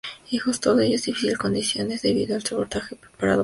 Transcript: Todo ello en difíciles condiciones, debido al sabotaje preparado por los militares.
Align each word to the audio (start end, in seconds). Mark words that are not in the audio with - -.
Todo 0.63 0.79
ello 0.79 0.95
en 0.95 0.99
difíciles 1.03 1.37
condiciones, 1.37 2.01
debido 2.01 2.33
al 2.35 2.41
sabotaje 2.43 2.95
preparado 2.95 3.17
por 3.19 3.27
los 3.27 3.29
militares. 3.29 3.39